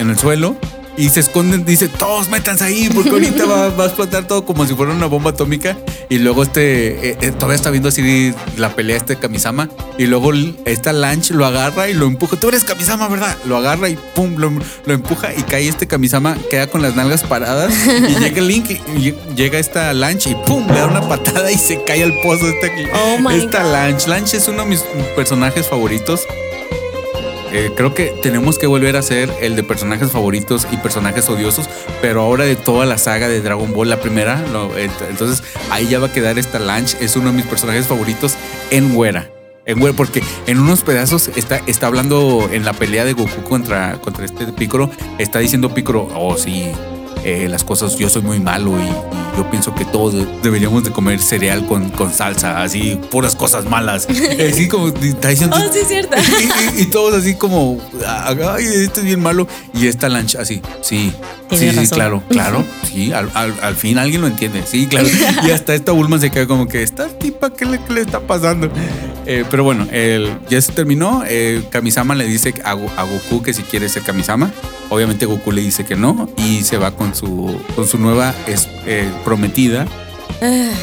[0.00, 0.56] en el suelo
[0.96, 4.66] y se esconden, dice, todos métanse ahí porque ahorita va, va a explotar todo como
[4.66, 5.76] si fuera una bomba atómica.
[6.08, 10.32] Y luego este, eh, eh, todavía está viendo así la pelea este Kamisama y luego
[10.66, 12.36] esta Lanch lo agarra y lo empuja.
[12.36, 13.36] Tú eres Kamisama, ¿verdad?
[13.46, 17.22] Lo agarra y pum, lo, lo empuja y cae este Kamisama, queda con las nalgas
[17.22, 21.56] paradas y llega Link y, llega esta Lanch y pum, le da una patada y
[21.56, 23.72] se cae al pozo este, Oh my esta God.
[23.72, 24.06] Lanch.
[24.06, 24.80] Lanch es uno de mis
[25.16, 26.26] personajes favoritos.
[27.52, 31.68] Eh, creo que tenemos que volver a hacer el de personajes favoritos y personajes odiosos,
[32.00, 34.42] pero ahora de toda la saga de Dragon Ball, la primera.
[35.08, 38.36] entonces ahí ya va a quedar esta Lanch, es uno de mis personajes favoritos
[38.70, 39.30] en Güera.
[39.66, 44.00] En Güera, porque en unos pedazos está, está hablando en la pelea de Goku contra,
[44.00, 46.72] contra este Piccolo, está diciendo Piccolo, oh sí,
[47.24, 50.84] eh, las cosas, yo soy muy malo y, y yo pienso que todos de- deberíamos
[50.84, 54.06] de comer cereal con, con salsa, así, puras cosas malas.
[54.52, 55.56] Así como está diciendo...
[55.58, 56.16] Oh, sí, cierto.
[56.76, 59.46] y, y- y todos así como, ay, este es bien malo.
[59.74, 61.12] Y esta lancha así, sí,
[61.58, 61.96] sí, sí, razón.
[61.98, 65.08] claro, claro, sí, al, al- al fin alguien lo entiende, sí, claro.
[65.46, 68.20] Y hasta esta Bulma se queda como que, esta tipa, ¿qué le, qué le está
[68.20, 68.70] pasando?
[69.26, 71.22] Eh, pero bueno, el- ya se terminó.
[71.26, 74.50] eh, Kamisama le dice a, Go- a Goku que si quiere ser Kamisama.
[74.90, 78.68] Obviamente Goku le dice que no y se va con su, con su nueva es-
[78.86, 79.86] eh, prometida.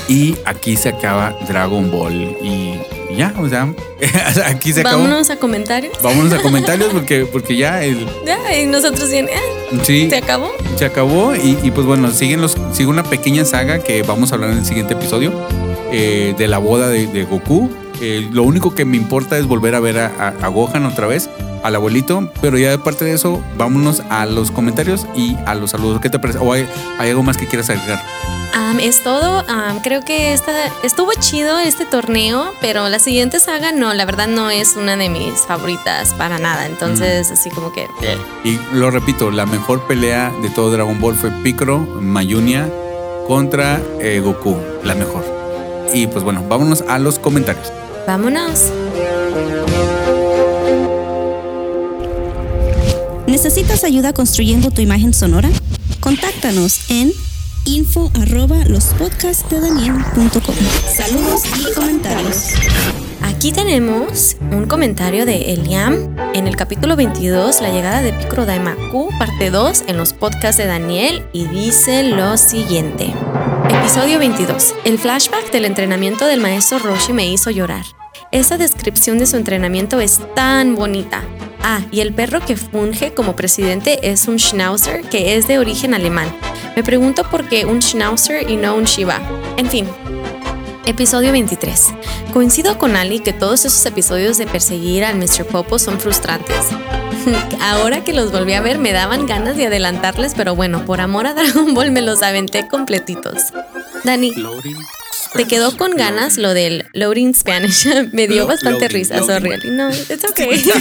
[0.08, 2.38] Y aquí se acaba Dragon Ball.
[2.42, 2.80] Y
[3.16, 3.74] ya, o sea,
[4.46, 5.04] aquí se acabó.
[5.04, 5.94] Vámonos a comentarios.
[6.02, 10.52] Vámonos a comentarios porque, porque ya el, Ya, y nosotros bien, ah, sí, ¿se acabó?
[10.76, 11.36] se acabó.
[11.36, 14.60] Y, y pues bueno, siguen los, sigue una pequeña saga que vamos a hablar en
[14.60, 15.34] el siguiente episodio
[15.92, 17.70] eh, de la boda de, de Goku.
[18.02, 21.08] Eh, lo único que me importa es volver a ver a, a- a Gohan otra
[21.08, 21.30] vez.
[21.62, 25.72] al abuelito, pero ya de parte de eso, vámonos a los comentarios y a los
[25.72, 26.00] saludos.
[26.00, 26.40] ¿Qué te parece?
[26.40, 26.66] ¿O hay,
[26.98, 28.02] hay algo más que quieras agregar?
[28.82, 29.44] Es todo.
[29.84, 30.52] Creo que esta,
[30.84, 35.10] estuvo chido este torneo, pero la siguiente saga no, la verdad no es una de
[35.10, 36.66] mis favoritas para nada.
[36.66, 37.84] Entonces, así como que.
[38.04, 42.70] eh, Y lo repito, la mejor pelea de todo Dragon Ball fue Piccolo, Mayunia
[43.28, 45.26] contra eh, Goku, la mejor.
[45.94, 47.70] Y pues bueno, vámonos a los comentarios.
[48.10, 48.72] Vámonos.
[53.28, 55.48] ¿Necesitas ayuda construyendo tu imagen sonora?
[56.00, 57.12] Contáctanos en
[57.66, 60.56] info arroba lospodcastdedaniel.com.
[60.92, 62.48] Saludos y comentarios.
[63.22, 69.12] Aquí tenemos un comentario de Eliam en el capítulo 22, la llegada de Piccolo Daimaku,
[69.20, 73.14] parte 2, en los podcasts de Daniel, y dice lo siguiente.
[73.70, 74.76] Episodio 22.
[74.84, 77.86] El flashback del entrenamiento del maestro Roshi me hizo llorar.
[78.32, 81.24] Esa descripción de su entrenamiento es tan bonita.
[81.64, 85.96] Ah, y el perro que funge como presidente es un Schnauzer que es de origen
[85.96, 86.32] alemán.
[86.76, 89.20] Me pregunto por qué un Schnauzer y no un Shiba.
[89.58, 89.88] En fin,
[90.86, 91.88] Episodio 23.
[92.32, 95.46] Coincido con Ali que todos esos episodios de perseguir al Mr.
[95.46, 96.68] Popo son frustrantes.
[97.62, 101.26] Ahora que los volví a ver me daban ganas de adelantarles, pero bueno, por amor
[101.26, 103.54] a Dragon Ball me los aventé completitos.
[104.04, 104.34] Dani,
[105.34, 107.88] ¿te quedó con ganas lo del loading Spanish?
[108.14, 109.52] me dio Lo- bastante loading, risa, loading.
[109.62, 109.72] sorry.
[109.72, 110.64] No, it's okay.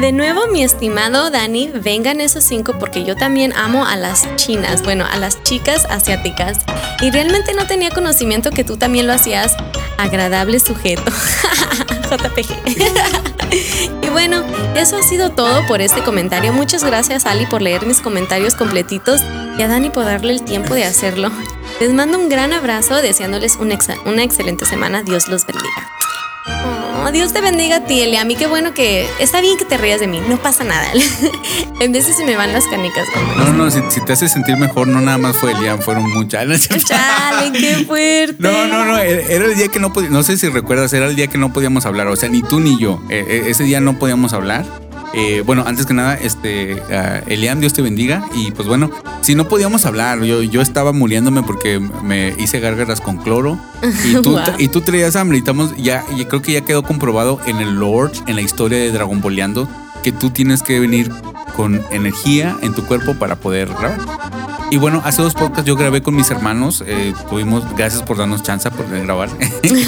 [0.00, 4.82] De nuevo, mi estimado Dani, vengan esos cinco porque yo también amo a las chinas,
[4.82, 6.58] bueno, a las chicas asiáticas.
[7.00, 9.56] Y realmente no tenía conocimiento que tú también lo hacías
[9.96, 11.10] agradable sujeto.
[12.10, 12.50] JPG.
[14.02, 14.44] y bueno,
[14.76, 16.52] eso ha sido todo por este comentario.
[16.52, 19.22] Muchas gracias Ali por leer mis comentarios completitos
[19.58, 21.30] y a Dani por darle el tiempo de hacerlo.
[21.80, 25.02] Les mando un gran abrazo deseándoles una, ex- una excelente semana.
[25.02, 25.90] Dios los bendiga.
[27.04, 28.22] Oh, Dios te bendiga a ti, Elia.
[28.22, 29.08] A mí qué bueno que...
[29.20, 30.86] Está bien que te rías de mí, no pasa nada.
[31.80, 33.06] en veces se me van las canicas.
[33.36, 36.10] No, no, no, si, si te hace sentir mejor, no nada más fue Elian, fueron
[36.12, 36.68] muchas.
[36.86, 38.36] Chale, qué fuerte.
[38.38, 41.06] No, no, no, era era el día que no podíamos, no sé si recuerdas, era
[41.06, 43.64] el día que no podíamos hablar, o sea, ni tú ni yo, Eh, eh, ese
[43.64, 44.64] día no podíamos hablar.
[45.14, 46.82] Eh, bueno, antes que nada, este,
[47.26, 48.24] Elian, Dios te bendiga.
[48.34, 48.90] Y pues bueno,
[49.22, 53.58] si no podíamos hablar, yo, yo estaba muriéndome porque me hice gárgaras con cloro
[54.04, 54.40] y tú, Wow.
[54.58, 57.74] y tú traías hambre y estamos, ya, y creo que ya quedó comprobado en el
[57.76, 59.68] lore, en la historia de Dragon Balleando,
[60.02, 61.10] que tú tienes que venir
[61.56, 63.98] con energía en tu cuerpo para poder grabar.
[64.70, 66.84] Y bueno, hace dos podcasts yo grabé con mis hermanos.
[66.86, 69.30] eh, tuvimos, gracias por darnos chance por grabar.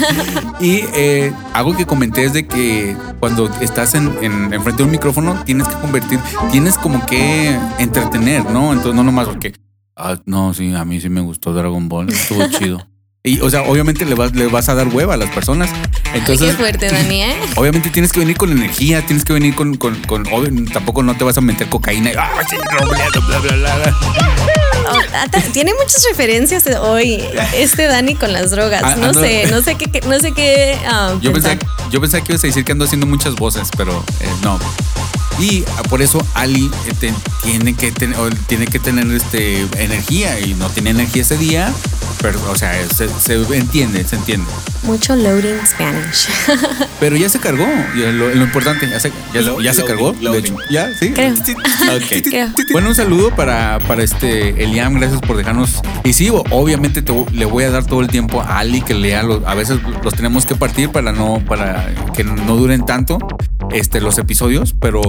[0.61, 4.91] y eh, algo que comenté es de que cuando estás en, en, enfrente de un
[4.91, 6.19] micrófono, tienes que convertir,
[6.51, 8.73] tienes como que entretener, ¿no?
[8.73, 9.53] Entonces, no nomás porque,
[9.97, 12.87] ah, no, sí, a mí sí me gustó Dragon Ball, estuvo chido.
[13.23, 15.69] Y, o sea, obviamente le vas, le vas a dar hueva a las personas.
[16.11, 17.35] Ay, Entonces, qué fuerte, Dani, ¿eh?
[17.57, 21.15] Obviamente tienes que venir con energía, tienes que venir con, con, con- obvio, tampoco no
[21.15, 22.31] te vas a meter cocaína y "Ah,
[22.79, 24.60] bla, bla, bla, bla, bla".
[25.15, 27.23] Ah, tiene muchas referencias hoy
[27.55, 28.83] este Dani con las drogas.
[28.85, 30.79] Ah, No ando- sé, no sé qué, no sé qué.
[30.87, 31.59] ah, Yo pensé,
[31.91, 34.59] yo pensé que ibas a decir que ando haciendo muchas voces, pero eh, no.
[35.39, 37.93] Y ah, por eso Ali eh, te- tiene que
[38.47, 41.73] tiene que tener este energía y no tiene energía ese día,
[42.23, 44.47] pero o sea, se, se entiende, se entiende.
[44.83, 46.29] Mucho loading Spanish.
[47.01, 50.33] Pero ya se cargó, lo, lo importante, ya se, ya, Lo- ya se loading, cargó,
[50.33, 50.57] de hecho.
[50.71, 51.11] Ya, sí.
[51.13, 51.35] Creo.
[51.35, 52.23] Ok.
[52.25, 52.49] Creo.
[52.73, 55.81] Bueno, un saludo para, para este Eliam, gracias por dejarnos.
[56.05, 59.23] Y sí, obviamente te- le voy a dar todo el tiempo a Ali que lea
[59.23, 63.19] los, a veces los tenemos que partir para no, para que no duren tanto
[63.71, 65.01] este, los episodios, pero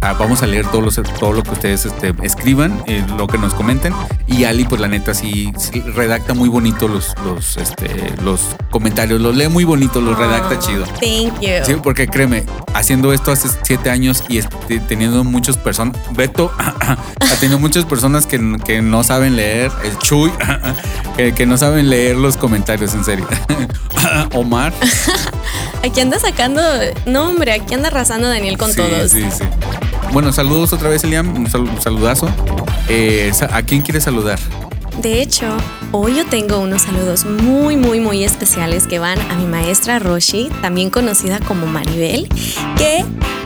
[0.00, 3.38] ah, vamos a leer todos los, todo lo que ustedes este, escriban, eh, lo que
[3.38, 3.94] nos comenten.
[4.26, 9.20] Y Ali, pues la neta, sí, sí redacta muy bonito los, los, este, los comentarios,
[9.20, 10.84] los lee muy bonito, los redacta Oh, chido.
[10.84, 11.64] Thank you.
[11.64, 17.36] Sí, porque créeme, haciendo esto hace siete años y este, teniendo muchas personas, Beto ha
[17.40, 20.32] tenido muchas personas que, que no saben leer, el Chuy,
[21.16, 23.26] que, que no saben leer los comentarios, en serio.
[24.34, 24.72] Omar.
[25.84, 26.60] Aquí anda sacando.
[27.06, 29.10] No, hombre, aquí anda arrasando Daniel con Sí, todos.
[29.10, 29.44] Sí, sí.
[30.12, 32.28] Bueno, saludos otra vez, Eliam, un, sal- un saludazo.
[32.88, 34.38] Eh, ¿A quién quieres saludar?
[35.02, 35.46] De hecho,
[35.92, 40.48] hoy yo tengo unos saludos muy, muy, muy especiales que van a mi maestra Roshi,
[40.60, 42.28] también conocida como Maribel,
[42.76, 43.04] que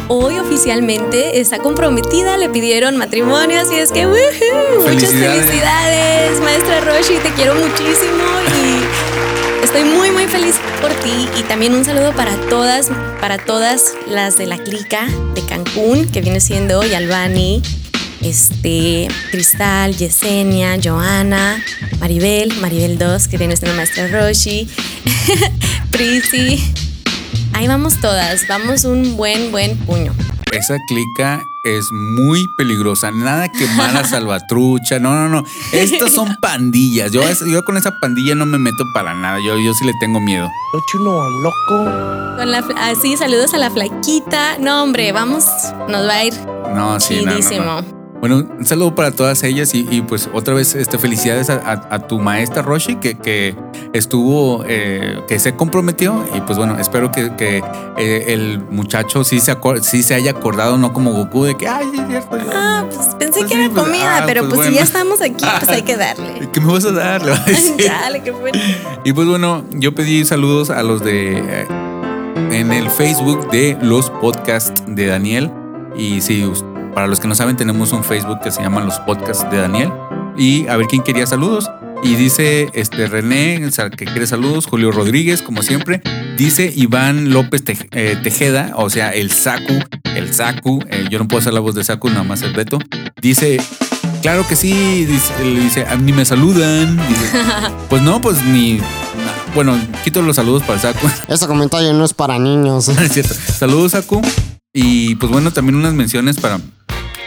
[0.08, 4.14] hoy oficialmente está comprometida, le pidieron matrimonio, así es que ¡woohoo!
[4.88, 5.44] muchas Felicidades.
[5.44, 9.11] felicidades, maestra Roshi, te quiero muchísimo y
[9.62, 14.38] estoy muy, muy feliz por ti y también un saludo para todas, para todas las
[14.38, 17.62] de la clica de Cancún, que viene siendo hoy Albani,
[18.20, 21.62] este, Cristal, Yesenia, Joana,
[22.00, 24.68] Maribel, Maribel 2, que viene siendo maestra Roshi,
[25.90, 26.60] Prisi,
[27.54, 30.14] Ahí vamos todas, vamos un buen, buen puño.
[30.52, 33.10] Esa clica es muy peligrosa.
[33.10, 34.98] Nada que mala salvatrucha.
[34.98, 35.44] No, no, no.
[35.72, 37.12] Estas son pandillas.
[37.12, 39.38] Yo, yo con esa pandilla no me meto para nada.
[39.40, 40.48] Yo, yo sí le tengo miedo.
[42.38, 44.58] Con la, fla- ah, saludos a la flaquita.
[44.58, 45.44] No, hombre, vamos,
[45.88, 46.34] nos va a ir
[46.74, 48.01] No, sí, no, no, no.
[48.22, 51.94] Bueno, un saludo para todas ellas y, y, pues otra vez este, felicidades a, a-
[51.96, 53.56] a tu maestra Roshi que, que
[53.92, 57.64] estuvo, eh, que se comprometió y pues bueno, espero que, que,
[57.98, 61.86] eh, el muchacho sí se, sí se haya acordado, no como Goku de que, ay,
[61.92, 62.38] sí es cierto.
[62.38, 64.74] yo- Ah, pues pensé Pues que sí, era pues, comida, ah, pero pues pues, si
[64.76, 66.48] ya estamos aquí, pues hay que darle.
[66.52, 67.22] ¿Qué me vas a dar?
[67.24, 67.88] Le va a decir.
[67.88, 68.56] Dale, qué bueno.
[69.04, 71.66] Y pues bueno, yo pedí saludos a los de eh,
[72.52, 75.50] en el Facebook de los podcasts de Daniel.
[75.96, 78.98] Y sí, us- para los que no saben, tenemos un Facebook que se llama Los
[79.00, 79.92] Podcasts de Daniel.
[80.36, 81.70] Y a ver quién quería saludos.
[82.02, 83.62] Y dice este René,
[83.96, 86.02] que quiere saludos, Julio Rodríguez, como siempre.
[86.36, 89.78] Dice Iván López eh, Tejeda, o sea, el Saku,
[90.16, 90.80] el Saku.
[90.88, 92.78] eh, yo no puedo hacer la voz de Saku, nada más el Beto.
[93.20, 93.60] Dice,
[94.20, 96.96] claro que sí, dice, dice, "A mí me saludan.
[97.08, 97.38] Dice,
[97.88, 98.80] pues no, pues ni.
[99.54, 101.08] Bueno, quito los saludos para el Saku.
[101.28, 102.88] Ese comentario no es para niños.
[103.00, 103.34] es cierto.
[103.34, 104.20] Saludos, Saku.
[104.74, 106.58] Y pues bueno, también unas menciones para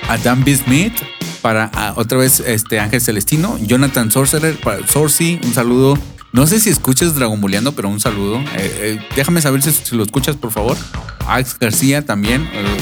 [0.10, 0.56] Adam B.
[0.56, 0.94] Smith,
[1.44, 5.96] para ah, otra vez este Ángel Celestino, Jonathan Sorcerer, para Sorcy, un saludo.
[6.32, 8.40] No sé si escuchas Dragon Boleando, pero un saludo.
[8.40, 10.76] Eh, eh, déjame saber si, lo escuchas, por favor.
[11.28, 12.50] Alex García también.
[12.52, 12.78] eh,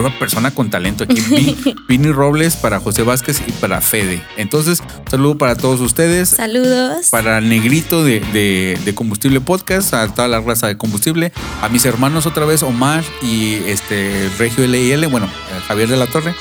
[0.00, 1.20] una persona con talento aquí.
[1.20, 4.22] Vi- Vini Robles para José Vázquez y para Fede.
[4.36, 6.30] Entonces, un saludo para todos ustedes.
[6.30, 7.08] Saludos.
[7.10, 11.68] Para el negrito de, de- de Combustible Podcast, a toda la raza de combustible, a
[11.68, 15.28] mis hermanos otra vez, Omar y este Regio LIL, bueno,
[15.68, 16.34] Javier de la Torre.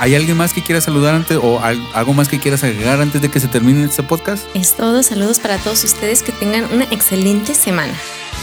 [0.00, 3.20] ¿Hay alguien más que quiera saludar antes o al- algo más que quieras agregar antes
[3.20, 4.44] de que se termine este podcast?
[4.54, 5.02] Es todo.
[5.02, 7.92] Saludos para todos ustedes que tengan una excelente semana.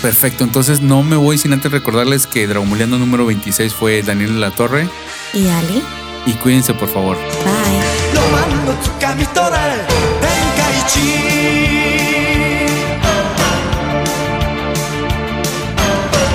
[0.02, 4.40] Perfecto, entonces no me voy sin antes recordarles que Dragomuleando número 26 fue Daniel de
[4.40, 4.88] la Torre
[5.34, 5.82] Y Ali,
[6.26, 7.16] y cuídense por favor.
[7.44, 8.00] bye.
[8.14, 9.52] ロマンのつかみ取れ
[10.20, 10.90] 天下一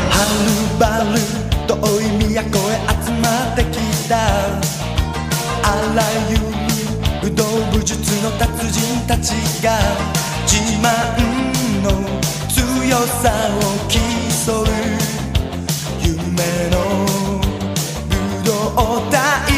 [0.09, 1.19] はるばる
[1.67, 4.13] 遠い都へ集まってきた
[5.63, 6.41] あらゆる
[7.21, 9.31] 武道武術の達人たち
[9.63, 9.77] が
[10.47, 10.85] 自慢
[11.38, 11.38] の
[12.90, 14.64] 強さを競う
[16.02, 16.76] 夢の
[18.08, 18.50] 武道
[19.12, 19.49] 大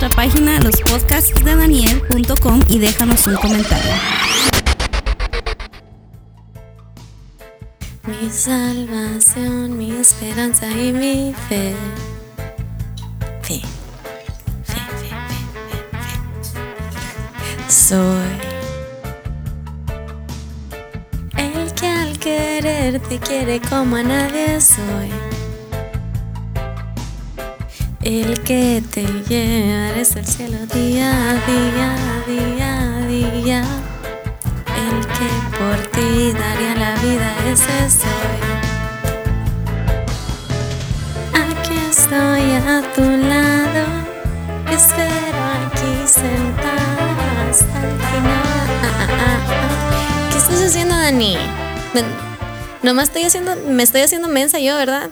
[0.00, 3.92] nuestra página lospodcastsdedaniel.com y déjanos un comentario.
[8.06, 11.74] Mi salvación, mi esperanza y mi fe.
[13.42, 13.60] Fe.
[14.64, 15.44] Fe, fe, fe,
[17.42, 17.58] fe.
[17.68, 18.38] Soy
[21.36, 25.29] el que al querer te quiere como a nadie soy.
[28.02, 33.62] El que te lleva desde el cielo día a día, día a día.
[34.74, 35.28] El que
[35.58, 38.40] por ti daría la vida, ese soy.
[41.34, 43.84] Aquí estoy a tu lado,
[44.72, 48.50] espero aquí sentada hasta el final.
[50.32, 51.36] ¿Qué estás haciendo, Dani?
[52.82, 55.10] Nomás estoy haciendo, me estoy haciendo mensa yo, ¿verdad?